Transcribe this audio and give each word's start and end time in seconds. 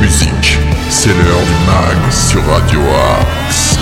musique. 0.00 0.58
C'est 0.90 1.10
l'heure 1.10 1.42
du 1.42 1.66
mag 1.66 2.12
sur 2.12 2.44
Radio 2.46 2.80
Axe. 3.20 3.78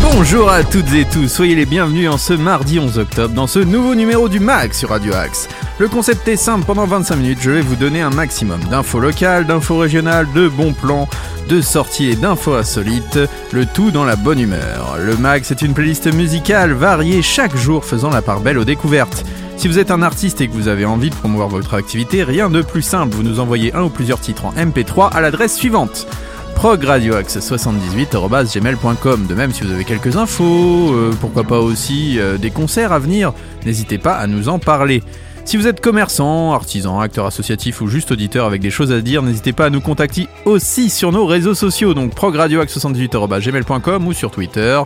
Bonjour 0.00 0.48
à 0.48 0.64
toutes 0.64 0.94
et 0.94 1.04
tous, 1.04 1.28
soyez 1.28 1.54
les 1.54 1.66
bienvenus 1.66 2.08
en 2.08 2.16
ce 2.16 2.32
mardi 2.32 2.78
11 2.78 2.98
octobre 2.98 3.34
dans 3.34 3.46
ce 3.46 3.58
nouveau 3.58 3.94
numéro 3.94 4.30
du 4.30 4.40
MAG 4.40 4.72
sur 4.72 4.88
Radio 4.88 5.12
Axe. 5.14 5.48
Le 5.78 5.88
concept 5.88 6.26
est 6.28 6.36
simple, 6.36 6.64
pendant 6.64 6.86
25 6.86 7.16
minutes 7.16 7.38
je 7.42 7.50
vais 7.50 7.60
vous 7.60 7.76
donner 7.76 8.00
un 8.00 8.10
maximum 8.10 8.60
d'infos 8.70 9.00
locales, 9.00 9.46
d'infos 9.46 9.76
régionales, 9.76 10.26
de 10.34 10.48
bons 10.48 10.72
plans, 10.72 11.08
de 11.46 11.60
sorties 11.60 12.08
et 12.08 12.16
d'infos 12.16 12.54
insolites, 12.54 13.18
le 13.52 13.66
tout 13.66 13.90
dans 13.90 14.04
la 14.04 14.16
bonne 14.16 14.40
humeur. 14.40 14.96
Le 14.98 15.14
MAG 15.18 15.42
c'est 15.44 15.60
une 15.60 15.74
playlist 15.74 16.10
musicale 16.14 16.72
variée 16.72 17.20
chaque 17.20 17.54
jour 17.54 17.84
faisant 17.84 18.08
la 18.08 18.22
part 18.22 18.40
belle 18.40 18.56
aux 18.56 18.64
découvertes. 18.64 19.26
Si 19.58 19.66
vous 19.66 19.80
êtes 19.80 19.90
un 19.90 20.02
artiste 20.02 20.40
et 20.40 20.46
que 20.46 20.52
vous 20.52 20.68
avez 20.68 20.84
envie 20.84 21.10
de 21.10 21.16
promouvoir 21.16 21.48
votre 21.48 21.74
activité, 21.74 22.22
rien 22.22 22.48
de 22.48 22.62
plus 22.62 22.82
simple, 22.82 23.16
vous 23.16 23.24
nous 23.24 23.40
envoyez 23.40 23.74
un 23.74 23.82
ou 23.82 23.88
plusieurs 23.88 24.20
titres 24.20 24.44
en 24.44 24.52
MP3 24.52 25.10
à 25.10 25.20
l'adresse 25.20 25.56
suivante 25.56 26.06
progradioaxe78.gmail.com 26.54 29.26
De 29.26 29.34
même, 29.34 29.52
si 29.52 29.64
vous 29.64 29.72
avez 29.72 29.84
quelques 29.84 30.16
infos, 30.16 30.92
euh, 30.92 31.10
pourquoi 31.20 31.42
pas 31.42 31.58
aussi 31.58 32.20
euh, 32.20 32.38
des 32.38 32.52
concerts 32.52 32.92
à 32.92 33.00
venir, 33.00 33.32
n'hésitez 33.66 33.98
pas 33.98 34.14
à 34.14 34.28
nous 34.28 34.48
en 34.48 34.60
parler. 34.60 35.02
Si 35.44 35.56
vous 35.56 35.66
êtes 35.66 35.80
commerçant, 35.80 36.52
artisan, 36.52 37.00
acteur 37.00 37.26
associatif 37.26 37.80
ou 37.80 37.88
juste 37.88 38.12
auditeur 38.12 38.46
avec 38.46 38.60
des 38.60 38.70
choses 38.70 38.92
à 38.92 39.00
dire, 39.00 39.22
n'hésitez 39.22 39.52
pas 39.52 39.66
à 39.66 39.70
nous 39.70 39.80
contacter 39.80 40.28
aussi 40.44 40.88
sur 40.88 41.10
nos 41.10 41.26
réseaux 41.26 41.54
sociaux, 41.54 41.94
donc 41.94 42.14
progradioaxe78.gmail.com 42.14 44.06
ou 44.06 44.12
sur 44.12 44.30
Twitter. 44.30 44.80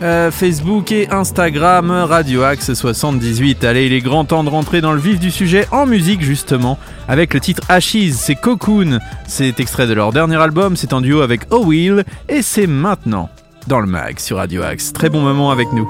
Euh, 0.00 0.30
Facebook 0.30 0.92
et 0.92 1.08
Instagram, 1.10 1.90
Radio 1.90 2.42
Axe 2.42 2.72
78. 2.72 3.64
Allez, 3.64 3.86
il 3.86 3.92
est 3.92 4.00
grand 4.00 4.24
temps 4.24 4.44
de 4.44 4.48
rentrer 4.48 4.80
dans 4.80 4.92
le 4.92 5.00
vif 5.00 5.18
du 5.18 5.32
sujet 5.32 5.66
en 5.72 5.86
musique 5.86 6.22
justement, 6.22 6.78
avec 7.08 7.34
le 7.34 7.40
titre 7.40 7.62
Ashes, 7.68 8.12
c'est 8.12 8.36
Cocoon. 8.36 9.00
C'est 9.26 9.58
extrait 9.58 9.88
de 9.88 9.94
leur 9.94 10.12
dernier 10.12 10.36
album, 10.36 10.76
c'est 10.76 10.92
en 10.92 11.00
duo 11.00 11.20
avec 11.20 11.52
O 11.52 11.64
Will, 11.64 12.04
et 12.28 12.42
c'est 12.42 12.68
maintenant 12.68 13.28
dans 13.66 13.80
le 13.80 13.86
mag 13.86 14.20
sur 14.20 14.36
Radio 14.36 14.62
Axe. 14.62 14.92
Très 14.92 15.08
bon 15.08 15.20
moment 15.20 15.50
avec 15.50 15.72
nous. 15.72 15.88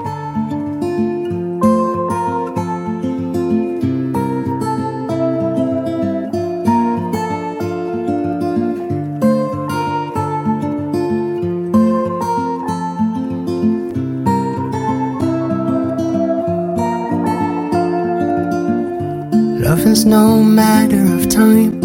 Love 19.69 19.85
is 19.85 20.03
no 20.03 20.43
matter 20.43 21.03
of 21.13 21.29
time. 21.29 21.79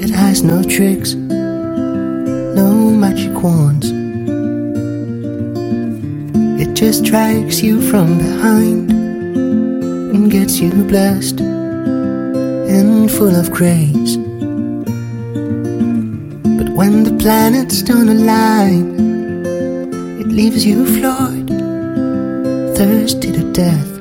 It 0.00 0.10
has 0.10 0.44
no 0.44 0.62
tricks, 0.62 1.14
no 1.14 2.88
magic 2.88 3.42
wands. 3.42 3.90
It 6.62 6.74
just 6.74 7.02
drags 7.02 7.60
you 7.64 7.82
from 7.90 8.16
behind 8.16 8.92
and 8.92 10.30
gets 10.30 10.60
you 10.60 10.70
blessed 10.84 11.40
and 11.40 13.10
full 13.10 13.34
of 13.34 13.50
grace. 13.50 14.16
But 16.58 16.68
when 16.78 17.02
the 17.02 17.16
planets 17.18 17.82
don't 17.82 18.08
align, 18.08 18.84
it 20.20 20.28
leaves 20.28 20.64
you 20.64 20.86
floored, 20.86 21.48
thirsty 22.76 23.32
to 23.32 23.52
death. 23.52 23.91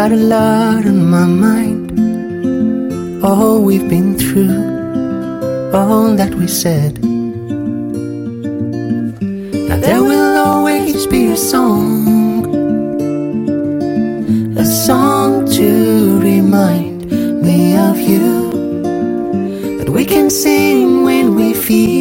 Got 0.00 0.12
a 0.12 0.16
lot 0.16 0.86
on 0.86 1.10
my 1.10 1.26
mind. 1.26 1.90
All 3.22 3.60
we've 3.62 3.86
been 3.86 4.16
through, 4.16 4.60
all 5.78 6.16
that 6.20 6.34
we 6.40 6.46
said. 6.46 6.92
Now 9.68 9.78
there 9.86 10.02
will 10.02 10.38
always 10.38 11.06
be 11.06 11.22
a 11.32 11.36
song, 11.36 11.92
a 14.56 14.64
song 14.64 15.44
to 15.58 15.68
remind 16.30 16.98
me 17.46 17.76
of 17.76 18.00
you. 18.00 18.28
That 19.78 19.90
we 19.90 20.06
can 20.06 20.30
sing 20.30 21.02
when 21.04 21.34
we 21.34 21.52
feel 21.52 21.99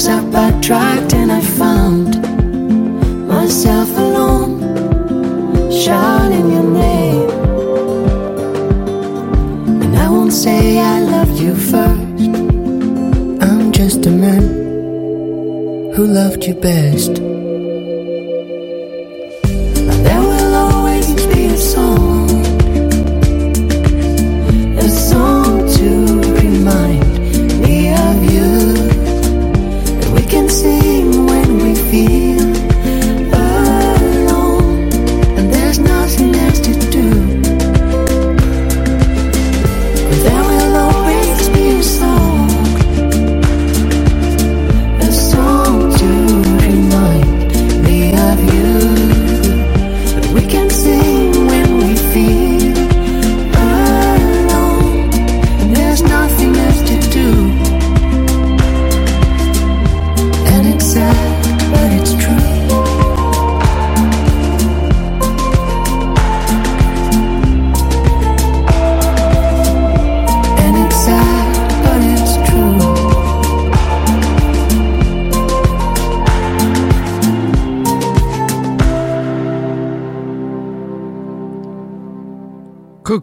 Cause 0.00 0.08
I 0.08 0.24
backtracked 0.30 1.12
and 1.12 1.30
I 1.30 1.42
found 1.42 2.22
myself 3.28 3.90
alone, 3.98 4.62
shouting 5.70 6.50
your 6.52 6.62
name. 6.62 7.28
And 9.82 9.94
I 9.94 10.08
won't 10.08 10.32
say 10.32 10.78
I 10.78 11.00
loved 11.00 11.38
you 11.38 11.54
first. 11.54 12.22
I'm 13.44 13.72
just 13.72 14.06
a 14.06 14.10
man 14.10 14.42
who 15.94 16.06
loved 16.06 16.46
you 16.46 16.54
best. 16.54 17.29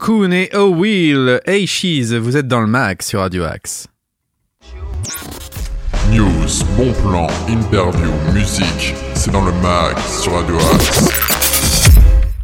Et 0.09 0.49
Oh 0.55 0.73
Will, 0.73 1.41
Hey 1.45 1.67
Cheese, 1.67 2.15
vous 2.15 2.37
êtes 2.37 2.47
dans 2.47 2.61
le 2.61 2.67
mag 2.67 3.01
sur 3.01 3.19
Radio 3.19 3.43
Axe. 3.43 3.87
News, 6.13 6.63
bon 6.77 6.93
plan, 6.93 7.27
interview, 7.49 8.09
musique. 8.33 8.95
C'est 9.15 9.31
dans 9.31 9.43
le 9.43 9.51
sur 10.21 10.31
Radio 10.31 10.55
Axe. 10.55 11.09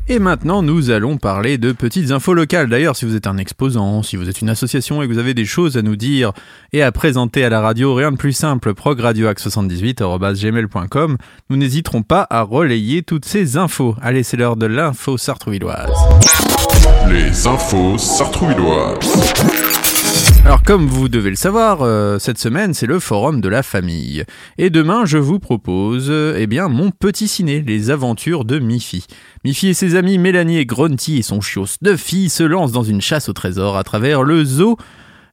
Et 0.09 0.19
maintenant, 0.19 0.61
nous 0.61 0.89
allons 0.89 1.15
parler 1.15 1.57
de 1.57 1.71
petites 1.71 2.11
infos 2.11 2.33
locales. 2.33 2.67
D'ailleurs, 2.67 2.97
si 2.97 3.05
vous 3.05 3.15
êtes 3.15 3.27
un 3.27 3.37
exposant, 3.37 4.03
si 4.03 4.17
vous 4.17 4.27
êtes 4.27 4.41
une 4.41 4.49
association 4.49 5.01
et 5.01 5.07
que 5.07 5.13
vous 5.13 5.19
avez 5.19 5.33
des 5.33 5.45
choses 5.45 5.77
à 5.77 5.81
nous 5.81 5.95
dire 5.95 6.33
et 6.73 6.83
à 6.83 6.91
présenter 6.91 7.45
à 7.45 7.49
la 7.49 7.61
radio, 7.61 7.95
rien 7.95 8.11
de 8.11 8.17
plus 8.17 8.33
simple, 8.33 8.73
progradioaxe78.gmail.com, 8.73 11.17
nous 11.49 11.55
n'hésiterons 11.55 12.03
pas 12.03 12.27
à 12.29 12.41
relayer 12.41 13.03
toutes 13.03 13.23
ces 13.23 13.55
infos. 13.55 13.95
Allez, 14.01 14.23
c'est 14.23 14.35
l'heure 14.35 14.57
de 14.57 14.65
l'info 14.65 15.17
sartrouvilloise. 15.17 15.93
Les 17.13 17.45
infos. 17.45 17.95
Alors 20.45 20.63
comme 20.63 20.87
vous 20.87 21.09
devez 21.09 21.29
le 21.29 21.35
savoir, 21.35 21.83
euh, 21.83 22.17
cette 22.17 22.39
semaine 22.39 22.73
c'est 22.73 22.87
le 22.87 22.97
forum 22.97 23.39
de 23.39 23.49
la 23.49 23.61
famille. 23.61 24.23
Et 24.57 24.71
demain 24.71 25.05
je 25.05 25.19
vous 25.19 25.37
propose 25.37 26.07
euh, 26.09 26.35
eh 26.39 26.47
bien 26.47 26.69
mon 26.69 26.89
petit 26.89 27.27
ciné, 27.27 27.61
les 27.61 27.91
aventures 27.91 28.45
de 28.45 28.57
Miffy. 28.57 29.05
Miffy 29.45 29.67
et 29.67 29.73
ses 29.75 29.95
amis 29.95 30.17
Mélanie 30.17 30.57
et 30.57 30.65
Grunty 30.65 31.19
et 31.19 31.21
son 31.21 31.39
chiot 31.39 31.67
Snuffy 31.67 32.29
se 32.29 32.41
lancent 32.41 32.71
dans 32.71 32.81
une 32.81 33.01
chasse 33.01 33.29
au 33.29 33.33
trésor 33.33 33.77
à 33.77 33.83
travers 33.83 34.23
le 34.23 34.43
zoo 34.43 34.77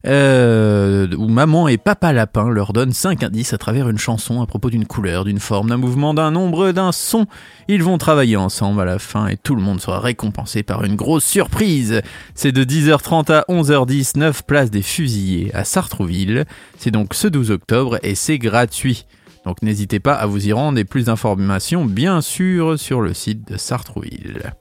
euh, 0.07 1.07
où 1.15 1.27
maman 1.27 1.67
et 1.67 1.77
papa 1.77 2.13
lapin 2.13 2.49
leur 2.49 2.73
donnent 2.73 2.93
5 2.93 3.23
indices 3.23 3.53
à 3.53 3.57
travers 3.57 3.89
une 3.89 3.97
chanson 3.97 4.41
à 4.41 4.45
propos 4.45 4.69
d'une 4.69 4.85
couleur, 4.85 5.25
d'une 5.25 5.39
forme, 5.39 5.69
d'un 5.69 5.77
mouvement, 5.77 6.13
d'un 6.13 6.31
nombre, 6.31 6.71
d'un 6.71 6.91
son. 6.91 7.27
Ils 7.67 7.83
vont 7.83 7.97
travailler 7.97 8.35
ensemble 8.35 8.81
à 8.81 8.85
la 8.85 8.99
fin 8.99 9.27
et 9.27 9.37
tout 9.37 9.55
le 9.55 9.61
monde 9.61 9.81
sera 9.81 9.99
récompensé 9.99 10.63
par 10.63 10.83
une 10.83 10.95
grosse 10.95 11.25
surprise. 11.25 12.01
C'est 12.35 12.51
de 12.51 12.63
10h30 12.63 13.31
à 13.31 13.45
11h10, 13.49 14.17
9 14.17 14.43
places 14.43 14.71
des 14.71 14.81
fusillés 14.81 15.53
à 15.53 15.63
Sartrouville. 15.63 16.45
C'est 16.77 16.91
donc 16.91 17.13
ce 17.13 17.27
12 17.27 17.51
octobre 17.51 17.99
et 18.03 18.15
c'est 18.15 18.39
gratuit. 18.39 19.05
Donc 19.45 19.61
n'hésitez 19.61 19.99
pas 19.99 20.13
à 20.13 20.25
vous 20.25 20.47
y 20.47 20.53
rendre 20.53 20.77
et 20.77 20.85
plus 20.85 21.05
d'informations 21.05 21.85
bien 21.85 22.21
sûr 22.21 22.77
sur 22.79 23.01
le 23.01 23.13
site 23.13 23.51
de 23.51 23.57
Sartrouville. 23.57 24.53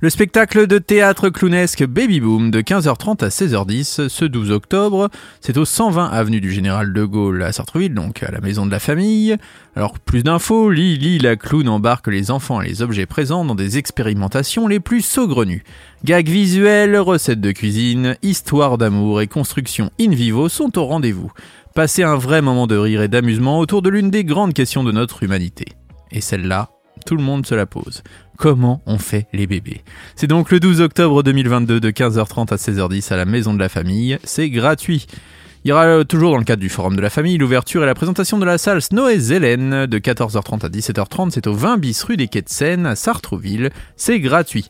Le 0.00 0.10
spectacle 0.10 0.66
de 0.66 0.78
théâtre 0.78 1.30
clownesque 1.30 1.84
Baby 1.86 2.20
Boom 2.20 2.50
de 2.50 2.60
15h30 2.60 3.24
à 3.24 3.28
16h10 3.28 4.08
ce 4.08 4.24
12 4.24 4.50
octobre, 4.50 5.08
c'est 5.40 5.56
au 5.56 5.64
120 5.64 6.06
avenue 6.06 6.40
du 6.40 6.52
Général 6.52 6.92
de 6.92 7.04
Gaulle 7.04 7.42
à 7.42 7.52
Sartreville, 7.52 7.94
donc 7.94 8.22
à 8.22 8.30
la 8.30 8.40
maison 8.40 8.66
de 8.66 8.70
la 8.70 8.78
famille. 8.78 9.36
Alors 9.74 9.98
plus 9.98 10.22
d'infos, 10.22 10.70
Lily 10.70 11.18
la 11.18 11.36
clown 11.36 11.68
embarque 11.68 12.08
les 12.08 12.30
enfants 12.30 12.60
et 12.60 12.68
les 12.68 12.82
objets 12.82 13.06
présents 13.06 13.44
dans 13.44 13.54
des 13.54 13.78
expérimentations 13.78 14.68
les 14.68 14.80
plus 14.80 15.00
saugrenues. 15.00 15.64
Gags 16.04 16.28
visuels, 16.28 16.98
recettes 16.98 17.40
de 17.40 17.52
cuisine, 17.52 18.16
histoire 18.22 18.78
d'amour 18.78 19.20
et 19.20 19.26
construction 19.26 19.90
in 20.00 20.10
vivo 20.10 20.48
sont 20.48 20.78
au 20.78 20.84
rendez-vous. 20.84 21.32
Passez 21.74 22.02
un 22.02 22.16
vrai 22.16 22.42
moment 22.42 22.66
de 22.66 22.76
rire 22.76 23.02
et 23.02 23.08
d'amusement 23.08 23.58
autour 23.58 23.82
de 23.82 23.90
l'une 23.90 24.10
des 24.10 24.24
grandes 24.24 24.54
questions 24.54 24.84
de 24.84 24.92
notre 24.92 25.22
humanité. 25.22 25.66
Et 26.10 26.20
celle-là, 26.20 26.70
tout 27.06 27.16
le 27.16 27.22
monde 27.22 27.46
se 27.46 27.54
la 27.54 27.64
pose. 27.64 28.02
Comment 28.36 28.82
on 28.84 28.98
fait 28.98 29.28
les 29.32 29.46
bébés? 29.46 29.82
C'est 30.16 30.26
donc 30.26 30.50
le 30.50 30.60
12 30.60 30.82
octobre 30.82 31.22
2022 31.22 31.80
de 31.80 31.90
15h30 31.90 32.52
à 32.52 32.56
16h10 32.56 33.12
à 33.12 33.16
la 33.16 33.24
Maison 33.24 33.54
de 33.54 33.60
la 33.60 33.70
Famille. 33.70 34.18
C'est 34.24 34.50
gratuit. 34.50 35.06
Il 35.64 35.70
y 35.70 35.72
aura 35.72 35.86
euh, 35.86 36.04
toujours 36.04 36.32
dans 36.32 36.38
le 36.38 36.44
cadre 36.44 36.60
du 36.60 36.68
Forum 36.68 36.96
de 36.96 37.00
la 37.00 37.08
Famille 37.08 37.38
l'ouverture 37.38 37.82
et 37.82 37.86
la 37.86 37.94
présentation 37.94 38.38
de 38.38 38.44
la 38.44 38.58
salle 38.58 38.82
Snow 38.82 39.08
et 39.08 39.18
Zélène 39.18 39.86
de 39.86 39.98
14h30 39.98 40.66
à 40.66 40.68
17h30. 40.68 41.30
C'est 41.30 41.46
au 41.46 41.54
20 41.54 41.78
bis 41.78 42.02
rue 42.02 42.16
des 42.16 42.28
Quais 42.28 42.42
de 42.42 42.48
Seine 42.48 42.84
à 42.84 42.96
Sartrouville. 42.96 43.70
C'est 43.96 44.20
gratuit. 44.20 44.68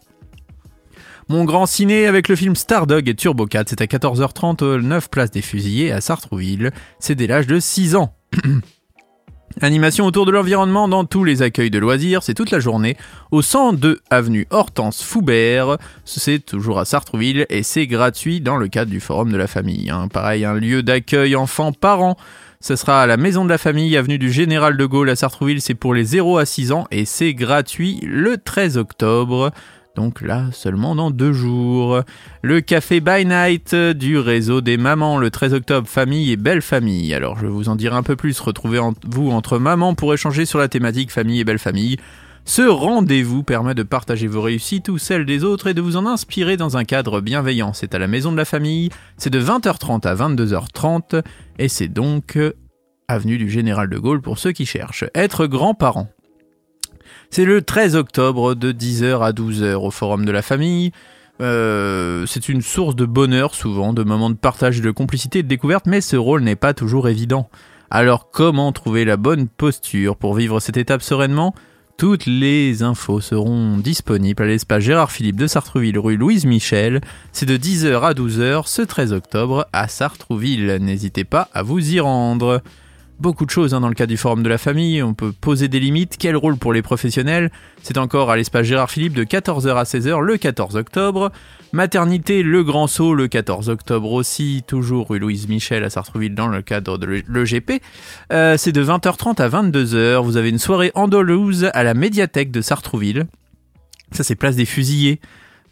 Mon 1.28 1.44
grand 1.44 1.66
ciné 1.66 2.06
avec 2.06 2.28
le 2.28 2.36
film 2.36 2.54
Stardog 2.54 3.08
et 3.08 3.14
Turbo 3.14 3.46
4, 3.46 3.70
c'est 3.70 3.80
à 3.80 3.86
14h30, 3.86 4.76
9 4.76 5.10
place 5.10 5.30
des 5.32 5.42
Fusillés 5.42 5.90
à 5.90 6.00
Sartrouville. 6.00 6.70
C'est 7.00 7.16
dès 7.16 7.26
l'âge 7.26 7.48
de 7.48 7.58
6 7.58 7.96
ans. 7.96 8.14
Animation 9.62 10.04
autour 10.04 10.26
de 10.26 10.32
l'environnement 10.32 10.86
dans 10.86 11.06
tous 11.06 11.24
les 11.24 11.40
accueils 11.40 11.70
de 11.70 11.78
loisirs, 11.78 12.22
c'est 12.22 12.34
toute 12.34 12.50
la 12.50 12.60
journée 12.60 12.94
au 13.30 13.40
102 13.40 14.00
avenue 14.10 14.46
Hortense 14.50 15.02
Foubert, 15.02 15.78
c'est 16.04 16.44
toujours 16.44 16.78
à 16.78 16.84
Sartrouville 16.84 17.46
et 17.48 17.62
c'est 17.62 17.86
gratuit 17.86 18.42
dans 18.42 18.58
le 18.58 18.68
cadre 18.68 18.90
du 18.90 19.00
forum 19.00 19.32
de 19.32 19.38
la 19.38 19.46
famille. 19.46 19.88
Hein. 19.88 20.08
Pareil, 20.08 20.44
un 20.44 20.52
lieu 20.52 20.82
d'accueil 20.82 21.36
enfants-parents. 21.36 22.18
Ce 22.60 22.76
sera 22.76 23.00
à 23.00 23.06
la 23.06 23.16
maison 23.16 23.46
de 23.46 23.50
la 23.50 23.56
famille, 23.56 23.96
avenue 23.96 24.18
du 24.18 24.30
Général 24.30 24.76
de 24.76 24.84
Gaulle 24.84 25.08
à 25.08 25.16
Sartrouville, 25.16 25.62
c'est 25.62 25.74
pour 25.74 25.94
les 25.94 26.04
0 26.04 26.36
à 26.36 26.44
6 26.44 26.72
ans 26.72 26.84
et 26.90 27.06
c'est 27.06 27.32
gratuit 27.32 28.00
le 28.02 28.36
13 28.36 28.76
octobre. 28.76 29.52
Donc 29.96 30.20
là, 30.20 30.48
seulement 30.52 30.94
dans 30.94 31.10
deux 31.10 31.32
jours. 31.32 32.02
Le 32.42 32.60
café 32.60 33.00
by 33.00 33.24
night 33.24 33.74
du 33.74 34.18
réseau 34.18 34.60
des 34.60 34.76
mamans, 34.76 35.16
le 35.16 35.30
13 35.30 35.54
octobre, 35.54 35.88
famille 35.88 36.30
et 36.30 36.36
belle 36.36 36.60
famille. 36.60 37.14
Alors 37.14 37.38
je 37.38 37.46
vous 37.46 37.70
en 37.70 37.76
dire 37.76 37.94
un 37.94 38.02
peu 38.02 38.14
plus. 38.14 38.38
Retrouvez-vous 38.38 39.30
entre 39.30 39.58
mamans 39.58 39.94
pour 39.94 40.12
échanger 40.12 40.44
sur 40.44 40.58
la 40.58 40.68
thématique 40.68 41.10
famille 41.10 41.40
et 41.40 41.44
belle 41.44 41.58
famille. 41.58 41.96
Ce 42.44 42.60
rendez-vous 42.60 43.42
permet 43.42 43.74
de 43.74 43.82
partager 43.82 44.26
vos 44.26 44.42
réussites 44.42 44.90
ou 44.90 44.98
celles 44.98 45.24
des 45.24 45.44
autres 45.44 45.66
et 45.66 45.74
de 45.74 45.80
vous 45.80 45.96
en 45.96 46.06
inspirer 46.06 46.58
dans 46.58 46.76
un 46.76 46.84
cadre 46.84 47.22
bienveillant. 47.22 47.72
C'est 47.72 47.94
à 47.94 47.98
la 47.98 48.06
maison 48.06 48.30
de 48.30 48.36
la 48.36 48.44
famille, 48.44 48.90
c'est 49.16 49.30
de 49.30 49.40
20h30 49.40 50.06
à 50.06 50.14
22h30 50.14 51.22
et 51.58 51.68
c'est 51.68 51.88
donc 51.88 52.38
avenue 53.08 53.38
du 53.38 53.50
Général 53.50 53.88
de 53.88 53.98
Gaulle 53.98 54.20
pour 54.20 54.38
ceux 54.38 54.52
qui 54.52 54.66
cherchent. 54.66 55.04
Être 55.14 55.46
grands-parents. 55.46 56.10
C'est 57.30 57.44
le 57.44 57.62
13 57.62 57.96
octobre 57.96 58.54
de 58.54 58.72
10h 58.72 59.20
à 59.20 59.32
12h 59.32 59.74
au 59.74 59.90
Forum 59.90 60.24
de 60.24 60.32
la 60.32 60.42
Famille. 60.42 60.92
Euh, 61.40 62.24
c'est 62.26 62.48
une 62.48 62.62
source 62.62 62.96
de 62.96 63.04
bonheur 63.04 63.54
souvent, 63.54 63.92
de 63.92 64.02
moments 64.02 64.30
de 64.30 64.36
partage, 64.36 64.80
de 64.80 64.90
complicité 64.90 65.40
et 65.40 65.42
de 65.42 65.48
découverte, 65.48 65.86
mais 65.86 66.00
ce 66.00 66.16
rôle 66.16 66.42
n'est 66.42 66.56
pas 66.56 66.72
toujours 66.72 67.08
évident. 67.08 67.48
Alors 67.90 68.30
comment 68.30 68.72
trouver 68.72 69.04
la 69.04 69.16
bonne 69.16 69.48
posture 69.48 70.16
pour 70.16 70.34
vivre 70.34 70.60
cette 70.60 70.76
étape 70.76 71.02
sereinement? 71.02 71.54
Toutes 71.98 72.26
les 72.26 72.82
infos 72.82 73.20
seront 73.20 73.78
disponibles 73.78 74.42
à 74.42 74.46
l'espace 74.46 74.82
Gérard 74.82 75.10
Philippe 75.10 75.36
de 75.36 75.46
Sartreville 75.46 75.98
rue 75.98 76.16
Louise 76.16 76.44
Michel. 76.44 77.00
C'est 77.32 77.46
de 77.46 77.56
10h 77.56 78.02
à 78.02 78.12
12h 78.12 78.66
ce 78.66 78.82
13 78.82 79.14
octobre 79.14 79.66
à 79.72 79.88
Sartrouville. 79.88 80.76
N'hésitez 80.80 81.24
pas 81.24 81.48
à 81.54 81.62
vous 81.62 81.94
y 81.94 82.00
rendre 82.00 82.60
beaucoup 83.18 83.46
de 83.46 83.50
choses 83.50 83.74
hein, 83.74 83.80
dans 83.80 83.88
le 83.88 83.94
cas 83.94 84.06
du 84.06 84.16
forum 84.16 84.42
de 84.42 84.48
la 84.48 84.58
famille. 84.58 85.02
On 85.02 85.14
peut 85.14 85.32
poser 85.32 85.68
des 85.68 85.80
limites. 85.80 86.16
Quel 86.18 86.36
rôle 86.36 86.56
pour 86.56 86.72
les 86.72 86.82
professionnels? 86.82 87.50
C'est 87.82 87.98
encore 87.98 88.30
à 88.30 88.36
l'espace 88.36 88.66
Gérard 88.66 88.90
Philippe 88.90 89.14
de 89.14 89.24
14h 89.24 89.74
à 89.74 89.84
16h 89.84 90.20
le 90.20 90.36
14 90.36 90.76
octobre. 90.76 91.32
Maternité 91.72 92.42
Le 92.42 92.62
Grand 92.62 92.86
Saut 92.86 93.14
le 93.14 93.28
14 93.28 93.68
octobre 93.68 94.12
aussi, 94.12 94.62
toujours 94.66 95.10
rue 95.10 95.18
Louise 95.18 95.48
Michel 95.48 95.84
à 95.84 95.90
Sartreville 95.90 96.34
dans 96.34 96.48
le 96.48 96.62
cadre 96.62 96.98
de 96.98 97.06
l'EGP. 97.06 97.82
Euh, 98.32 98.56
c'est 98.56 98.72
de 98.72 98.84
20h30 98.84 99.40
à 99.40 99.48
22h. 99.48 100.22
Vous 100.22 100.36
avez 100.36 100.50
une 100.50 100.58
soirée 100.58 100.92
andalouse 100.94 101.70
à 101.74 101.82
la 101.82 101.94
médiathèque 101.94 102.50
de 102.50 102.60
Sartrouville. 102.60 103.26
Ça 104.12 104.24
c'est 104.24 104.36
place 104.36 104.56
des 104.56 104.66
fusillés. 104.66 105.20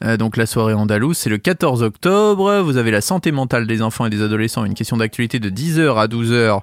Euh, 0.04 0.16
donc 0.16 0.36
la 0.36 0.46
soirée 0.46 0.74
andalouse, 0.74 1.16
c'est 1.16 1.30
le 1.30 1.38
14 1.38 1.82
octobre. 1.82 2.60
Vous 2.60 2.76
avez 2.76 2.90
la 2.90 3.00
santé 3.00 3.30
mentale 3.32 3.66
des 3.66 3.80
enfants 3.80 4.06
et 4.06 4.10
des 4.10 4.22
adolescents, 4.22 4.64
une 4.64 4.74
question 4.74 4.96
d'actualité 4.96 5.38
de 5.38 5.50
10h 5.50 5.96
à 5.96 6.06
12h 6.06 6.62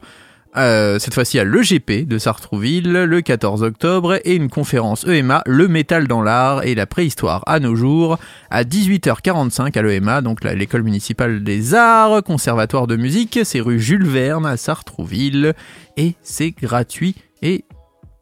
euh, 0.57 0.99
cette 0.99 1.13
fois-ci 1.13 1.39
à 1.39 1.45
l'EGP 1.45 2.05
de 2.05 2.17
Sartrouville 2.17 2.91
le 2.91 3.21
14 3.21 3.63
octobre 3.63 4.19
et 4.25 4.35
une 4.35 4.49
conférence 4.49 5.07
EMA 5.07 5.43
Le 5.45 5.69
métal 5.69 6.07
dans 6.07 6.21
l'art 6.21 6.65
et 6.65 6.75
la 6.75 6.85
préhistoire 6.85 7.43
à 7.47 7.59
nos 7.59 7.75
jours 7.75 8.19
à 8.49 8.63
18h45 8.63 9.77
à 9.77 9.81
l'EMA, 9.81 10.21
donc 10.21 10.43
l'école 10.43 10.83
municipale 10.83 11.43
des 11.43 11.73
arts, 11.73 12.21
conservatoire 12.23 12.87
de 12.87 12.97
musique, 12.97 13.39
c'est 13.43 13.61
rue 13.61 13.79
Jules 13.79 14.07
Verne 14.07 14.45
à 14.45 14.57
Sartrouville 14.57 15.53
et 15.95 16.15
c'est 16.21 16.51
gratuit 16.51 17.15
et 17.41 17.63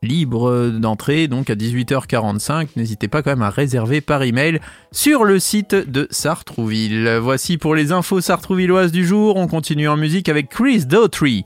libre 0.04 0.70
d'entrée 0.70 1.28
donc 1.28 1.50
à 1.50 1.56
18h45. 1.56 2.70
N'hésitez 2.76 3.08
pas 3.08 3.24
quand 3.24 3.32
même 3.32 3.42
à 3.42 3.50
réserver 3.50 4.02
par 4.02 4.22
email 4.22 4.60
sur 4.92 5.24
le 5.24 5.40
site 5.40 5.74
de 5.74 6.08
Sartrouville. 6.12 7.18
Voici 7.22 7.58
pour 7.58 7.74
les 7.74 7.92
infos 7.92 8.22
sartrouvilloises 8.22 8.92
du 8.92 9.06
jour. 9.06 9.36
On 9.36 9.48
continue 9.48 9.90
en 9.90 9.98
musique 9.98 10.30
avec 10.30 10.50
Chris 10.50 10.86
Daughtry. 10.86 11.44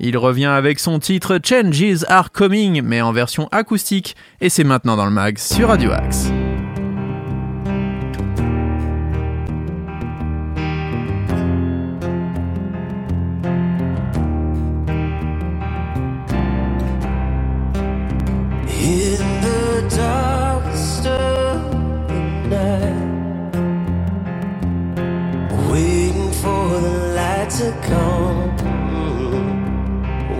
Il 0.00 0.18
revient 0.18 0.46
avec 0.46 0.80
son 0.80 0.98
titre 0.98 1.38
Changes 1.42 2.04
Are 2.08 2.32
Coming, 2.32 2.82
mais 2.82 3.00
en 3.00 3.12
version 3.12 3.48
acoustique, 3.52 4.16
et 4.40 4.48
c'est 4.48 4.64
maintenant 4.64 4.96
dans 4.96 5.06
le 5.06 5.12
mag 5.12 5.38
sur 5.38 5.68
Radio 5.68 5.92
Axe. 5.92 6.30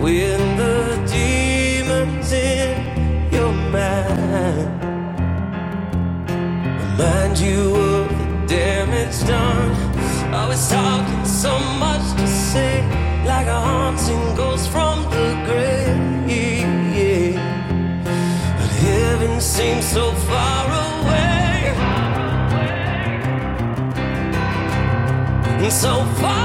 when 0.05 0.39
the 0.55 0.77
demons 1.11 2.31
in 2.31 2.77
your 3.33 3.51
mind 3.73 4.69
remind 6.79 7.39
you 7.39 7.75
of 7.75 8.07
the 8.19 8.45
damage 8.45 9.19
done. 9.25 9.71
I 10.31 10.47
was 10.47 10.69
talking 10.69 11.25
so 11.25 11.57
much 11.85 12.05
to 12.19 12.27
say, 12.27 12.83
like 13.25 13.47
a 13.47 13.59
haunting 13.59 14.35
ghost 14.35 14.69
from 14.69 14.95
the 15.09 15.27
grave. 15.47 16.03
But 18.59 18.71
heaven 18.85 19.41
seems 19.41 19.85
so 19.85 20.11
far 20.29 20.65
away, 20.85 21.73
so 25.71 26.05
far. 26.21 26.44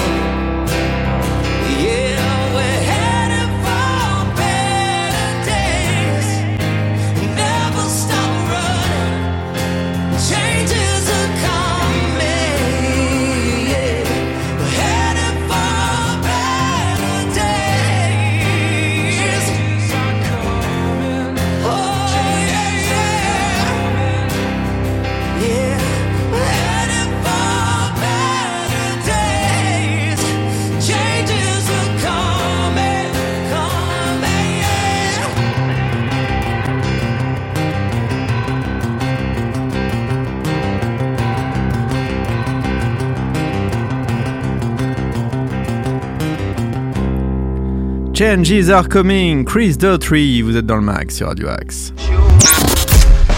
Changes 48.21 48.69
are 48.69 48.87
coming, 48.87 49.45
Chris 49.45 49.77
Daughtry, 49.77 50.43
vous 50.43 50.55
êtes 50.55 50.67
dans 50.67 50.75
le 50.75 50.83
max 50.83 51.15
sur 51.15 51.25
Radio 51.25 51.47
Axe. 51.47 51.91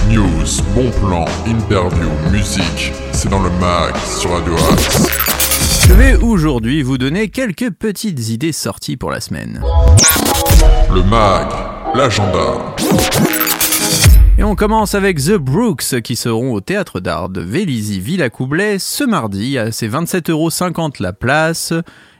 News, 0.10 0.62
bon 0.76 0.92
plan, 1.00 1.24
interview, 1.48 2.10
musique, 2.30 2.92
c'est 3.14 3.30
dans 3.30 3.42
le 3.42 3.50
mag 3.62 3.96
sur 4.06 4.32
Radio 4.32 4.54
Axe. 4.74 5.88
Je 5.88 5.94
vais 5.94 6.18
aujourd'hui 6.18 6.82
vous 6.82 6.98
donner 6.98 7.30
quelques 7.30 7.72
petites 7.72 8.28
idées 8.28 8.52
sorties 8.52 8.98
pour 8.98 9.10
la 9.10 9.22
semaine. 9.22 9.62
Le 10.94 11.02
mag, 11.04 11.48
l'agenda. 11.96 12.76
Et 14.38 14.44
on 14.44 14.56
commence 14.56 14.96
avec 14.96 15.18
The 15.18 15.38
Brooks 15.38 16.02
qui 16.02 16.18
seront 16.18 16.52
au 16.52 16.60
théâtre 16.60 17.00
d'art 17.00 17.30
de 17.30 17.40
Vélizy 17.40 18.02
Villacoublay 18.02 18.80
ce 18.80 19.06
mardi. 19.06 19.58
C'est 19.72 19.88
27,50€ 19.88 21.02
la 21.02 21.14
place 21.14 21.72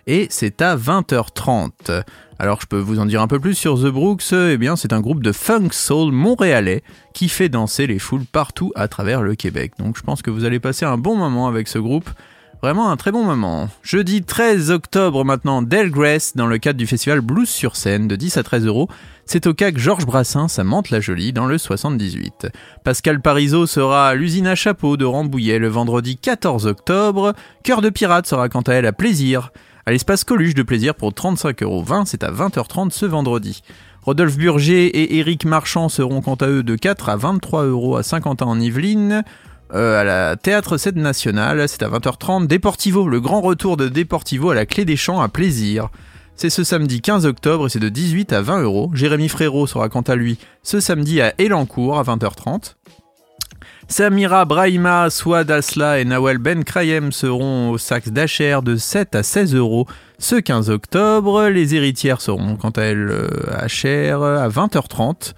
et 0.08 0.28
c'est 0.30 0.62
à 0.62 0.76
20h30. 0.76 2.04
Alors 2.40 2.60
je 2.62 2.68
peux 2.68 2.80
vous 2.80 3.00
en 3.00 3.06
dire 3.06 3.22
un 3.22 3.28
peu 3.28 3.40
plus 3.40 3.54
sur 3.54 3.80
The 3.80 3.88
Brooks. 3.88 4.34
Eh 4.34 4.58
bien 4.58 4.76
c'est 4.76 4.94
un 4.94 5.02
groupe 5.02 5.24
de 5.24 5.32
funk 5.32 5.70
soul 5.72 6.12
montréalais 6.12 6.84
qui 7.14 7.30
fait 7.30 7.50
danser 7.50 7.88
les 7.88 8.00
foules 8.00 8.26
partout 8.26 8.72
à 8.76 8.88
travers 8.88 9.22
le 9.22 9.36
Québec. 9.36 9.74
Donc 9.80 9.98
je 9.98 10.04
pense 10.04 10.22
que 10.22 10.32
vous 10.32 10.46
allez 10.46 10.60
passer 10.60 10.86
un 10.86 10.98
bon 10.98 11.16
moment 11.16 11.48
avec 11.48 11.68
ce 11.68 11.80
groupe. 11.80 12.10
Vraiment 12.64 12.90
un 12.90 12.96
très 12.96 13.12
bon 13.12 13.26
moment. 13.26 13.68
Jeudi 13.82 14.24
13 14.24 14.72
octobre 14.72 15.26
maintenant, 15.26 15.62
Delgrès, 15.62 16.32
dans 16.36 16.48
le 16.48 16.58
cadre 16.60 16.78
du 16.80 16.88
festival 16.88 17.20
Blues 17.20 17.50
sur 17.50 17.76
scène 17.76 18.08
de 18.08 18.16
10 18.16 18.38
à 18.38 18.44
13 18.44 18.66
euros. 18.66 18.88
C'est 19.26 19.48
au 19.48 19.54
CAC 19.54 19.78
Georges 19.78 20.06
Brassens 20.06 20.60
à 20.60 20.64
Mantes-la-Jolie 20.64 21.34
dans 21.34 21.46
le 21.46 21.58
78. 21.58 22.48
Pascal 22.86 23.22
Parizeau 23.22 23.66
sera 23.66 24.08
à 24.08 24.16
l'usine 24.16 24.48
à 24.48 24.56
chapeau 24.56 24.96
de 24.96 25.04
Rambouillet 25.04 25.60
le 25.60 25.68
vendredi 25.68 26.16
14 26.16 26.66
octobre. 26.66 27.34
Cœur 27.66 27.82
de 27.82 27.90
pirate 27.90 28.28
sera 28.28 28.48
quant 28.48 28.62
à 28.62 28.76
elle 28.76 28.86
à 28.86 28.94
plaisir. 28.94 29.52
À 29.86 29.92
l'espace 29.92 30.24
Coluche 30.24 30.54
de 30.54 30.64
plaisir 30.64 30.96
pour 30.96 31.12
35,20€, 31.12 32.06
c'est 32.06 32.24
à 32.24 32.32
20h30 32.32 32.92
ce 32.92 33.06
vendredi. 33.06 33.64
Rodolphe 34.02 34.38
Burger 34.38 34.86
et 34.86 35.18
Éric 35.18 35.44
Marchand 35.44 35.90
seront 35.90 36.22
quant 36.22 36.36
à 36.36 36.48
eux 36.48 36.64
de 36.64 36.78
4 36.78 37.10
à 37.10 37.18
23 37.18 37.66
euros 37.66 37.98
à 37.98 38.04
Saint-Quentin 38.04 38.46
en 38.46 38.58
Yvelines. 38.62 39.24
Euh, 39.74 40.00
à 40.00 40.06
la 40.06 40.38
Théâtre 40.38 40.78
7 40.78 40.96
National, 40.96 41.68
c'est 41.68 41.84
à 41.84 41.90
20h30. 41.90 42.48
Deportivo, 42.48 43.10
le 43.10 43.20
grand 43.20 43.42
retour 43.42 43.76
de 43.76 43.90
Deportivo 43.90 44.52
à 44.52 44.56
la 44.56 44.66
Clé 44.66 44.86
des 44.86 44.96
Champs 44.96 45.20
à 45.20 45.28
plaisir. 45.28 45.90
C'est 46.38 46.50
ce 46.50 46.64
samedi 46.64 47.02
15 47.02 47.26
octobre 47.26 47.66
et 47.66 47.70
c'est 47.70 47.80
de 47.80 47.90
18 47.90 48.32
à 48.32 48.42
20 48.42 48.62
euros. 48.62 48.90
Jérémy 48.94 49.28
Frérot 49.28 49.68
sera 49.68 49.90
quant 49.90 50.02
à 50.02 50.16
lui 50.16 50.38
ce 50.64 50.80
samedi 50.80 51.20
à 51.20 51.34
Elancourt 51.40 52.00
à 52.00 52.04
20h30. 52.04 52.76
Samira 53.88 54.46
Brahima, 54.46 55.10
Swad 55.10 55.52
Asla 55.52 56.00
et 56.00 56.06
Nawel 56.06 56.38
Ben 56.38 56.64
Krayem 56.64 57.12
seront 57.12 57.72
au 57.72 57.78
sax 57.78 58.10
d'Acher 58.10 58.60
de 58.64 58.76
7 58.76 59.16
à 59.16 59.24
16 59.24 59.56
euros 59.56 59.88
ce 60.20 60.36
15 60.36 60.70
octobre. 60.70 61.50
Les 61.50 61.76
héritières 61.76 62.22
seront 62.22 62.56
quant 62.56 62.72
à 62.72 62.82
elles 62.82 63.10
euh, 63.12 63.28
à 63.52 63.68
Cher 63.68 64.22
à 64.22 64.48
20h30. 64.48 65.34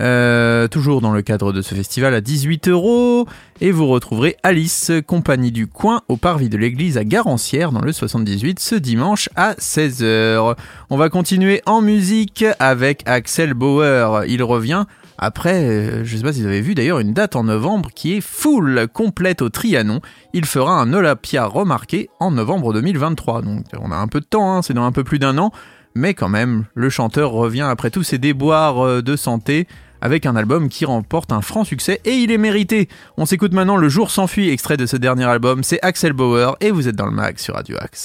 Euh, 0.00 0.66
toujours 0.66 1.00
dans 1.00 1.12
le 1.12 1.22
cadre 1.22 1.52
de 1.52 1.62
ce 1.62 1.74
festival 1.74 2.14
à 2.14 2.20
18 2.20 2.68
euros. 2.68 3.26
Et 3.60 3.70
vous 3.70 3.86
retrouverez 3.86 4.36
Alice, 4.42 4.90
compagnie 5.06 5.52
du 5.52 5.68
coin, 5.68 6.02
au 6.08 6.16
parvis 6.16 6.48
de 6.48 6.58
l'église 6.58 6.98
à 6.98 7.04
Garancière 7.04 7.70
dans 7.70 7.80
le 7.80 7.92
78 7.92 8.58
ce 8.58 8.74
dimanche 8.74 9.28
à 9.36 9.54
16h. 9.54 10.56
On 10.90 10.96
va 10.96 11.08
continuer 11.08 11.62
en 11.66 11.80
musique 11.80 12.44
avec 12.58 13.02
Axel 13.06 13.54
Bauer. 13.54 14.24
Il 14.26 14.42
revient 14.42 14.84
après, 15.18 15.64
euh, 15.64 16.04
je 16.04 16.16
sais 16.16 16.22
pas 16.22 16.32
si 16.32 16.40
vous 16.40 16.48
avez 16.48 16.60
vu 16.60 16.74
d'ailleurs 16.74 16.98
une 16.98 17.12
date 17.12 17.36
en 17.36 17.44
novembre 17.44 17.90
qui 17.94 18.14
est 18.14 18.20
full, 18.20 18.88
complète 18.92 19.42
au 19.42 19.48
Trianon. 19.48 20.00
Il 20.32 20.44
fera 20.44 20.80
un 20.80 20.92
Olympia 20.92 21.46
remarqué 21.46 22.10
en 22.20 22.30
novembre 22.30 22.72
2023. 22.72 23.42
Donc 23.42 23.64
on 23.80 23.90
a 23.90 23.96
un 23.96 24.08
peu 24.08 24.20
de 24.20 24.26
temps, 24.26 24.56
hein, 24.56 24.62
c'est 24.62 24.74
dans 24.74 24.84
un 24.84 24.92
peu 24.92 25.04
plus 25.04 25.18
d'un 25.18 25.38
an. 25.38 25.52
Mais 25.94 26.14
quand 26.14 26.28
même, 26.28 26.64
le 26.74 26.90
chanteur 26.90 27.30
revient 27.30 27.62
après 27.62 27.90
tous 27.90 28.02
ses 28.02 28.18
déboires 28.18 28.84
euh, 28.84 29.02
de 29.02 29.14
santé 29.16 29.68
avec 30.00 30.26
un 30.26 30.36
album 30.36 30.68
qui 30.68 30.84
remporte 30.84 31.32
un 31.32 31.40
franc 31.40 31.64
succès 31.64 32.00
et 32.04 32.12
il 32.12 32.30
est 32.30 32.38
mérité. 32.38 32.88
On 33.16 33.24
s'écoute 33.24 33.54
maintenant 33.54 33.76
Le 33.76 33.88
jour 33.88 34.10
s'enfuit, 34.10 34.50
extrait 34.50 34.76
de 34.76 34.84
ce 34.84 34.96
dernier 34.96 35.24
album, 35.24 35.62
c'est 35.62 35.78
Axel 35.82 36.12
Bauer 36.12 36.56
et 36.60 36.70
vous 36.70 36.88
êtes 36.88 36.96
dans 36.96 37.06
le 37.06 37.12
mag 37.12 37.38
sur 37.38 37.54
Radio 37.54 37.76
Axe. 37.80 38.04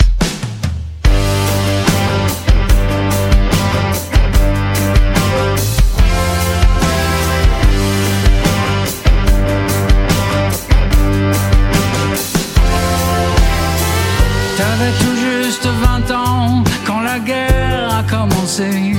T'avais 14.79 14.91
tout 14.91 15.15
juste 15.17 15.65
20 15.65 16.15
ans 16.15 16.63
quand 16.87 17.01
la 17.01 17.19
guerre 17.19 17.97
a 17.99 18.03
commencé. 18.03 18.93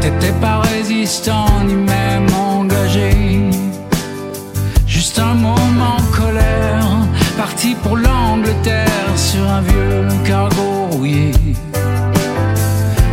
T'étais 0.00 0.32
pas 0.40 0.60
résistant 0.60 1.48
ni 1.66 1.74
même 1.74 2.26
engagé. 2.32 3.10
Juste 4.86 5.18
un 5.18 5.34
moment 5.34 5.98
en 5.98 6.16
colère, 6.16 6.86
parti 7.36 7.74
pour 7.82 7.98
l'Angleterre 7.98 9.12
sur 9.16 9.46
un 9.46 9.60
vieux 9.60 10.08
cargo 10.24 10.86
rouillé. 10.90 11.32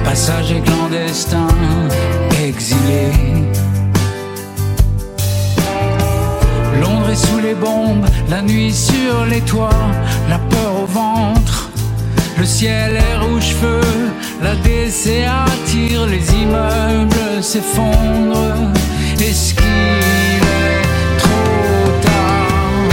Passager 0.05 0.61
clandestin 0.61 1.47
La 8.29 8.41
nuit 8.41 8.73
sur 8.73 9.25
les 9.25 9.41
toits, 9.41 9.69
la 10.29 10.39
peur 10.39 10.83
au 10.83 10.85
ventre. 10.85 11.69
Le 12.37 12.45
ciel 12.45 12.95
est 12.95 13.17
rouge 13.17 13.53
feu, 13.59 13.81
la 14.41 14.55
DC 14.55 15.25
attire, 15.27 16.05
les 16.05 16.23
immeubles 16.33 17.43
s'effondrent. 17.43 18.71
Est-ce 19.19 19.53
qu'il 19.53 19.65
est 19.65 21.17
trop 21.17 21.91
tard? 22.01 22.89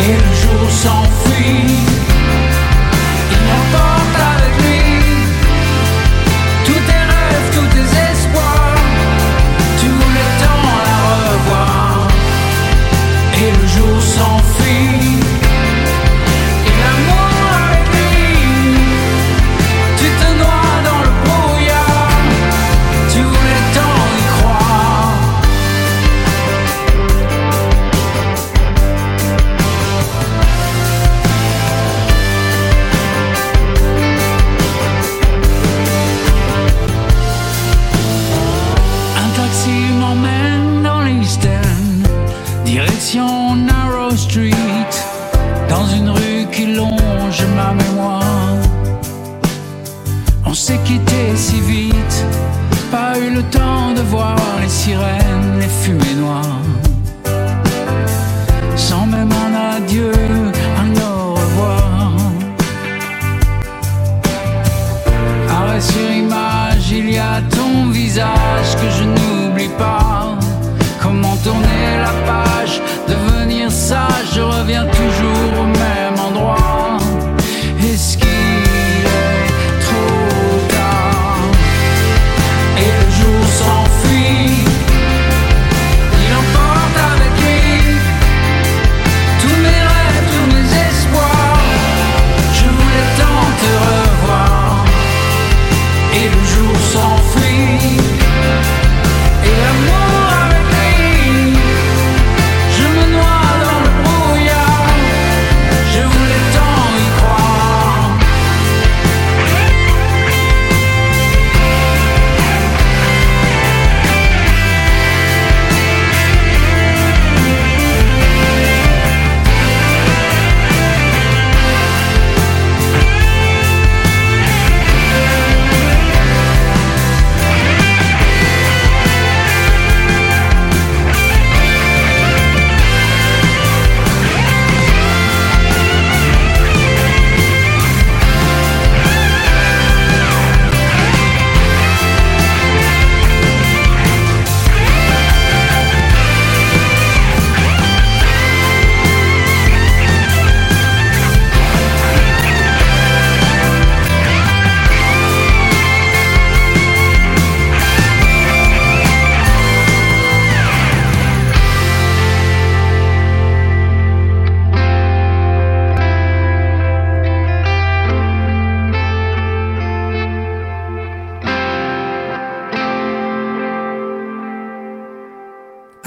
Et 0.00 0.14
le 0.14 0.32
jour 0.42 0.70
s'enfuit, 0.70 1.76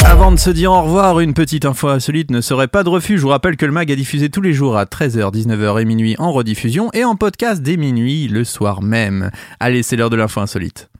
Avant 0.04 0.32
de 0.32 0.38
se 0.38 0.50
dire 0.50 0.72
au 0.72 0.82
revoir, 0.82 1.20
une 1.20 1.32
petite 1.32 1.64
info 1.64 1.88
insolite 1.88 2.30
ne 2.30 2.42
serait 2.42 2.68
pas 2.68 2.84
de 2.84 2.90
refus. 2.90 3.16
Je 3.16 3.22
vous 3.22 3.28
rappelle 3.28 3.56
que 3.56 3.64
le 3.64 3.72
mag 3.72 3.90
est 3.90 3.96
diffusé 3.96 4.28
tous 4.28 4.42
les 4.42 4.52
jours 4.52 4.76
à 4.76 4.84
13h, 4.84 5.32
19h 5.32 5.80
et 5.80 5.86
minuit 5.86 6.14
en 6.18 6.30
rediffusion 6.30 6.90
et 6.92 7.04
en 7.04 7.16
podcast 7.16 7.62
dès 7.62 7.78
minuit 7.78 8.28
le 8.28 8.44
soir 8.44 8.82
même. 8.82 9.30
Allez, 9.60 9.82
c'est 9.82 9.96
l'heure 9.96 10.10
de 10.10 10.16
l'info 10.16 10.40
insolite. 10.40 10.90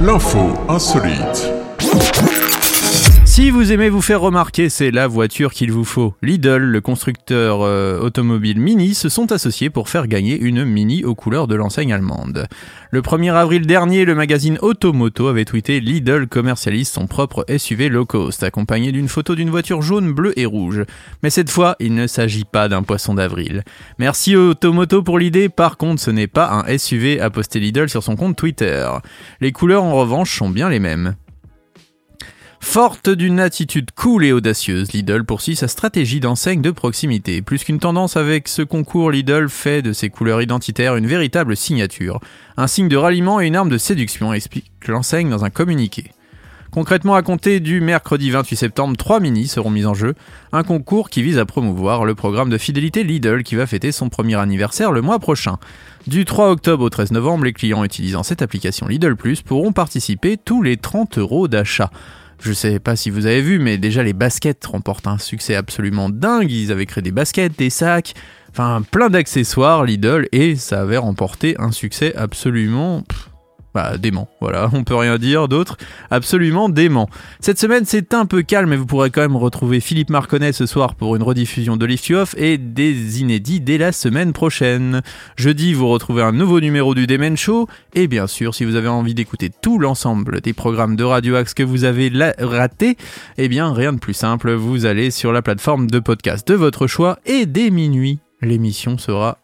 L'info 0.00 0.64
insolite. 0.68 2.39
Si 3.40 3.48
vous 3.48 3.72
aimez 3.72 3.88
vous 3.88 4.02
faire 4.02 4.20
remarquer, 4.20 4.68
c'est 4.68 4.90
la 4.90 5.06
voiture 5.06 5.54
qu'il 5.54 5.72
vous 5.72 5.86
faut. 5.86 6.12
Lidl, 6.20 6.58
le 6.58 6.80
constructeur 6.82 7.62
euh, 7.62 7.98
automobile 7.98 8.60
Mini, 8.60 8.92
se 8.92 9.08
sont 9.08 9.32
associés 9.32 9.70
pour 9.70 9.88
faire 9.88 10.08
gagner 10.08 10.38
une 10.38 10.62
Mini 10.62 11.04
aux 11.04 11.14
couleurs 11.14 11.48
de 11.48 11.54
l'enseigne 11.54 11.94
allemande. 11.94 12.48
Le 12.90 13.00
1er 13.00 13.32
avril 13.32 13.66
dernier, 13.66 14.04
le 14.04 14.14
magazine 14.14 14.58
Automoto 14.60 15.26
avait 15.26 15.46
tweeté 15.46 15.80
Lidl 15.80 16.26
commercialise 16.26 16.90
son 16.90 17.06
propre 17.06 17.46
SUV 17.48 17.88
low 17.88 18.04
cost, 18.04 18.42
accompagné 18.42 18.92
d'une 18.92 19.08
photo 19.08 19.34
d'une 19.34 19.48
voiture 19.48 19.80
jaune, 19.80 20.12
bleue 20.12 20.38
et 20.38 20.44
rouge. 20.44 20.84
Mais 21.22 21.30
cette 21.30 21.48
fois, 21.48 21.76
il 21.80 21.94
ne 21.94 22.06
s'agit 22.06 22.44
pas 22.44 22.68
d'un 22.68 22.82
poisson 22.82 23.14
d'avril. 23.14 23.64
Merci 23.98 24.36
Automoto 24.36 25.02
pour 25.02 25.18
l'idée, 25.18 25.48
par 25.48 25.78
contre, 25.78 26.02
ce 26.02 26.10
n'est 26.10 26.26
pas 26.26 26.50
un 26.52 26.76
SUV, 26.76 27.22
a 27.22 27.30
posté 27.30 27.58
Lidl 27.58 27.88
sur 27.88 28.02
son 28.02 28.16
compte 28.16 28.36
Twitter. 28.36 28.86
Les 29.40 29.52
couleurs, 29.52 29.84
en 29.84 29.94
revanche, 29.94 30.36
sont 30.36 30.50
bien 30.50 30.68
les 30.68 30.78
mêmes. 30.78 31.14
Forte 32.62 33.08
d'une 33.08 33.40
attitude 33.40 33.90
cool 33.90 34.24
et 34.24 34.32
audacieuse, 34.32 34.92
Lidl 34.92 35.24
poursuit 35.24 35.56
sa 35.56 35.66
stratégie 35.66 36.20
d'enseigne 36.20 36.60
de 36.60 36.70
proximité. 36.70 37.42
Plus 37.42 37.64
qu'une 37.64 37.80
tendance 37.80 38.16
avec 38.16 38.46
ce 38.46 38.62
concours, 38.62 39.10
Lidl 39.10 39.48
fait 39.48 39.82
de 39.82 39.92
ses 39.92 40.08
couleurs 40.08 40.40
identitaires 40.40 40.94
une 40.94 41.06
véritable 41.06 41.56
signature, 41.56 42.20
un 42.56 42.68
signe 42.68 42.88
de 42.88 42.96
ralliement 42.96 43.40
et 43.40 43.46
une 43.46 43.56
arme 43.56 43.70
de 43.70 43.78
séduction, 43.78 44.32
explique 44.32 44.70
l'enseigne 44.86 45.30
dans 45.30 45.44
un 45.44 45.50
communiqué. 45.50 46.12
Concrètement, 46.70 47.16
à 47.16 47.22
compter 47.22 47.58
du 47.58 47.80
mercredi 47.80 48.30
28 48.30 48.54
septembre, 48.54 48.96
trois 48.96 49.18
minis 49.18 49.48
seront 49.48 49.70
mis 49.70 49.86
en 49.86 49.94
jeu, 49.94 50.14
un 50.52 50.62
concours 50.62 51.10
qui 51.10 51.22
vise 51.22 51.38
à 51.38 51.46
promouvoir 51.46 52.04
le 52.04 52.14
programme 52.14 52.50
de 52.50 52.58
fidélité 52.58 53.02
Lidl 53.02 53.42
qui 53.42 53.56
va 53.56 53.66
fêter 53.66 53.90
son 53.90 54.08
premier 54.08 54.36
anniversaire 54.36 54.92
le 54.92 55.02
mois 55.02 55.18
prochain. 55.18 55.56
Du 56.06 56.24
3 56.24 56.50
octobre 56.50 56.84
au 56.84 56.90
13 56.90 57.10
novembre, 57.10 57.46
les 57.46 57.52
clients 57.52 57.82
utilisant 57.82 58.22
cette 58.22 58.42
application 58.42 58.86
Lidl 58.86 59.16
Plus 59.16 59.42
pourront 59.42 59.72
participer 59.72 60.36
tous 60.36 60.62
les 60.62 60.76
30 60.76 61.18
euros 61.18 61.48
d'achat. 61.48 61.90
Je 62.42 62.52
sais 62.54 62.78
pas 62.78 62.96
si 62.96 63.10
vous 63.10 63.26
avez 63.26 63.42
vu, 63.42 63.58
mais 63.58 63.76
déjà 63.76 64.02
les 64.02 64.14
baskets 64.14 64.64
remportent 64.64 65.06
un 65.06 65.18
succès 65.18 65.54
absolument 65.54 66.08
dingue. 66.08 66.50
Ils 66.50 66.72
avaient 66.72 66.86
créé 66.86 67.02
des 67.02 67.10
baskets, 67.10 67.58
des 67.58 67.68
sacs, 67.68 68.14
enfin 68.50 68.82
plein 68.90 69.10
d'accessoires 69.10 69.84
Lidl 69.84 70.26
et 70.32 70.56
ça 70.56 70.80
avait 70.80 70.96
remporté 70.96 71.54
un 71.58 71.70
succès 71.70 72.14
absolument 72.16 73.04
Bah 73.72 73.98
dément, 73.98 74.28
voilà, 74.40 74.68
on 74.72 74.82
peut 74.82 74.96
rien 74.96 75.16
dire 75.16 75.46
d'autre, 75.46 75.76
absolument 76.10 76.68
dément. 76.68 77.08
Cette 77.38 77.58
semaine 77.58 77.84
c'est 77.84 78.14
un 78.14 78.26
peu 78.26 78.42
calme 78.42 78.70
mais 78.70 78.76
vous 78.76 78.86
pourrez 78.86 79.10
quand 79.10 79.20
même 79.20 79.36
retrouver 79.36 79.80
Philippe 79.80 80.10
Marconnet 80.10 80.52
ce 80.52 80.66
soir 80.66 80.94
pour 80.94 81.14
une 81.14 81.22
rediffusion 81.22 81.76
de 81.76 81.86
Lift 81.86 82.08
You 82.08 82.18
Off 82.18 82.34
et 82.36 82.58
des 82.58 83.20
inédits 83.20 83.60
dès 83.60 83.78
la 83.78 83.92
semaine 83.92 84.32
prochaine. 84.32 85.02
Jeudi 85.36 85.72
vous 85.72 85.88
retrouvez 85.88 86.22
un 86.22 86.32
nouveau 86.32 86.60
numéro 86.60 86.94
du 86.94 87.06
Demen 87.06 87.36
Show 87.36 87.68
et 87.94 88.08
bien 88.08 88.26
sûr 88.26 88.54
si 88.54 88.64
vous 88.64 88.74
avez 88.74 88.88
envie 88.88 89.14
d'écouter 89.14 89.50
tout 89.50 89.78
l'ensemble 89.78 90.40
des 90.40 90.52
programmes 90.52 90.96
de 90.96 91.04
Radio 91.04 91.36
Axe 91.36 91.54
que 91.54 91.62
vous 91.62 91.84
avez 91.84 92.10
raté, 92.38 92.96
eh 93.38 93.48
bien 93.48 93.72
rien 93.72 93.92
de 93.92 93.98
plus 93.98 94.14
simple, 94.14 94.52
vous 94.52 94.84
allez 94.84 95.10
sur 95.10 95.32
la 95.32 95.42
plateforme 95.42 95.88
de 95.88 96.00
podcast 96.00 96.46
de 96.48 96.54
votre 96.54 96.86
choix 96.86 97.18
et 97.26 97.46
dès 97.46 97.70
minuit 97.70 98.18
l'émission 98.42 98.98
sera 98.98 99.38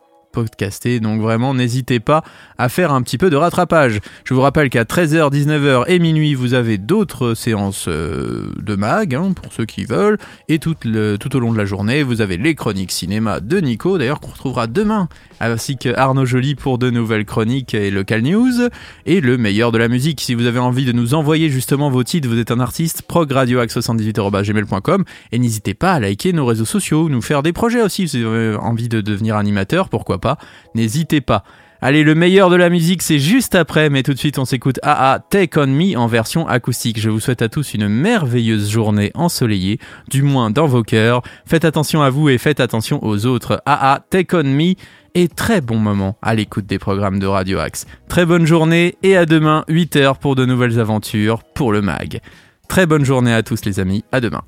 donc 1.00 1.20
vraiment 1.20 1.54
n'hésitez 1.54 2.00
pas 2.00 2.22
à 2.58 2.68
faire 2.68 2.92
un 2.92 3.02
petit 3.02 3.18
peu 3.18 3.30
de 3.30 3.36
rattrapage. 3.36 4.00
Je 4.24 4.34
vous 4.34 4.40
rappelle 4.40 4.70
qu'à 4.70 4.84
13h, 4.84 5.30
19h 5.32 5.84
et 5.88 5.98
minuit, 5.98 6.34
vous 6.34 6.54
avez 6.54 6.78
d'autres 6.78 7.34
séances 7.34 7.86
euh, 7.88 8.50
de 8.62 8.74
mag, 8.76 9.14
hein, 9.14 9.32
pour 9.34 9.52
ceux 9.52 9.64
qui 9.64 9.84
veulent, 9.84 10.18
et 10.48 10.58
tout, 10.58 10.74
le- 10.84 11.16
tout 11.16 11.34
au 11.36 11.40
long 11.40 11.52
de 11.52 11.58
la 11.58 11.64
journée, 11.64 12.02
vous 12.02 12.20
avez 12.20 12.36
les 12.36 12.54
chroniques 12.54 12.92
cinéma 12.92 13.40
de 13.40 13.58
Nico, 13.58 13.98
d'ailleurs 13.98 14.20
qu'on 14.20 14.30
retrouvera 14.32 14.66
demain, 14.66 15.08
ainsi 15.40 15.76
que 15.76 15.94
Arnaud 15.94 16.24
Joly 16.26 16.54
pour 16.54 16.78
de 16.78 16.90
nouvelles 16.90 17.24
chroniques 17.24 17.74
et 17.74 17.90
local 17.90 18.22
news, 18.22 18.68
et 19.06 19.20
le 19.20 19.36
meilleur 19.38 19.72
de 19.72 19.78
la 19.78 19.88
musique. 19.88 20.20
Si 20.20 20.34
vous 20.34 20.46
avez 20.46 20.58
envie 20.58 20.84
de 20.84 20.92
nous 20.92 21.14
envoyer 21.14 21.48
justement 21.50 21.90
vos 21.90 22.04
titres, 22.04 22.28
vous 22.28 22.38
êtes 22.38 22.50
un 22.50 22.60
artiste, 22.60 23.02
progradioax78.gmail.com, 23.08 25.04
et 25.32 25.38
n'hésitez 25.38 25.74
pas 25.74 25.92
à 25.92 26.00
liker 26.00 26.32
nos 26.32 26.46
réseaux 26.46 26.64
sociaux, 26.64 27.08
nous 27.08 27.22
faire 27.22 27.42
des 27.42 27.52
projets 27.52 27.82
aussi, 27.82 28.08
si 28.08 28.22
vous 28.22 28.28
avez 28.28 28.56
envie 28.56 28.88
de 28.88 29.00
devenir 29.00 29.36
animateur, 29.36 29.88
pourquoi 29.88 30.18
pas, 30.20 30.25
n'hésitez 30.74 31.20
pas. 31.20 31.44
Allez, 31.82 32.04
le 32.04 32.14
meilleur 32.14 32.48
de 32.48 32.56
la 32.56 32.70
musique, 32.70 33.02
c'est 33.02 33.18
juste 33.18 33.54
après, 33.54 33.90
mais 33.90 34.02
tout 34.02 34.14
de 34.14 34.18
suite, 34.18 34.38
on 34.38 34.46
s'écoute 34.46 34.80
AA 34.82 35.20
Take 35.30 35.60
On 35.60 35.66
Me 35.66 35.96
en 35.96 36.06
version 36.06 36.48
acoustique. 36.48 36.98
Je 36.98 37.10
vous 37.10 37.20
souhaite 37.20 37.42
à 37.42 37.48
tous 37.48 37.74
une 37.74 37.86
merveilleuse 37.86 38.70
journée 38.70 39.10
ensoleillée, 39.14 39.78
du 40.10 40.22
moins 40.22 40.50
dans 40.50 40.66
vos 40.66 40.82
cœurs. 40.82 41.22
Faites 41.44 41.66
attention 41.66 42.02
à 42.02 42.08
vous 42.08 42.30
et 42.30 42.38
faites 42.38 42.60
attention 42.60 43.04
aux 43.04 43.26
autres. 43.26 43.62
AA 43.66 44.00
Take 44.08 44.34
On 44.34 44.44
Me 44.44 44.74
et 45.14 45.28
très 45.28 45.60
bon 45.60 45.78
moment 45.78 46.16
à 46.22 46.34
l'écoute 46.34 46.66
des 46.66 46.78
programmes 46.78 47.18
de 47.18 47.26
Radio 47.26 47.58
Axe. 47.58 47.86
Très 48.08 48.24
bonne 48.26 48.46
journée 48.46 48.96
et 49.02 49.16
à 49.16 49.26
demain, 49.26 49.64
8h 49.68 50.18
pour 50.18 50.34
de 50.34 50.44
nouvelles 50.46 50.80
aventures 50.80 51.42
pour 51.54 51.72
le 51.72 51.82
MAG. 51.82 52.20
Très 52.68 52.86
bonne 52.86 53.04
journée 53.04 53.32
à 53.32 53.42
tous 53.42 53.64
les 53.64 53.80
amis, 53.80 54.02
à 54.12 54.20
demain. 54.20 54.42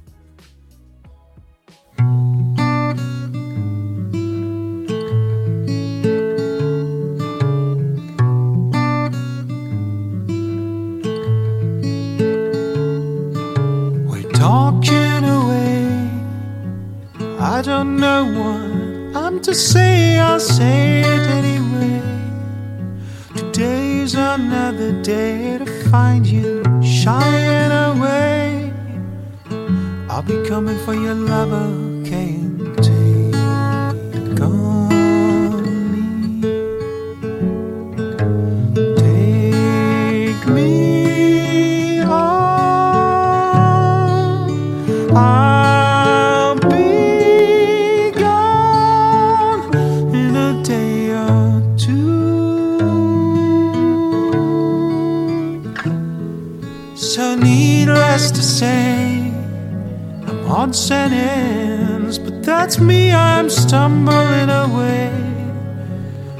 Know 17.98 18.26
what 18.26 19.16
I'm 19.16 19.40
to 19.40 19.52
say, 19.52 20.20
I'll 20.20 20.38
say 20.38 21.00
it 21.00 21.30
anyway. 21.38 22.00
Today's 23.34 24.14
another 24.14 25.02
day 25.02 25.58
to 25.58 25.66
find 25.90 26.24
you 26.24 26.62
shying 26.80 27.72
away. 27.72 28.72
I'll 30.08 30.22
be 30.22 30.46
coming 30.46 30.78
for 30.84 30.94
your 30.94 31.14
lover, 31.14 31.72
can't 32.04 32.76
take 32.84 32.98
But 62.18 62.42
that's 62.42 62.78
me. 62.78 63.10
I'm 63.10 63.48
stumbling 63.48 64.50
away, 64.50 65.10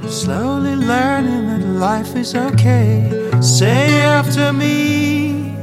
slowly 0.06 0.76
learning 0.76 1.46
that 1.46 1.66
life 1.66 2.14
is 2.14 2.34
okay. 2.34 3.10
Say 3.40 4.00
after 4.00 4.52
me. 4.52 5.56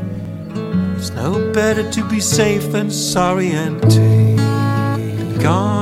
It's 0.97 1.11
no 1.11 1.51
better 1.53 1.91
to 1.91 2.09
be 2.09 2.19
safe 2.19 2.71
than 2.71 2.89
sorry 2.89 3.51
and 3.51 3.79
take 3.83 5.45
on 5.45 5.74